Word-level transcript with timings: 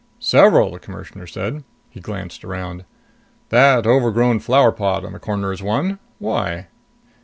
"Several," 0.17 0.71
the 0.71 0.79
Commissioner 0.79 1.27
said. 1.27 1.63
He 1.91 1.99
glanced 1.99 2.43
around. 2.43 2.85
"That 3.49 3.85
overgrown 3.85 4.39
flower 4.39 4.71
pot 4.71 5.03
in 5.03 5.13
the 5.13 5.19
corner 5.19 5.53
is 5.53 5.61
one. 5.61 5.99
Why?" 6.17 6.69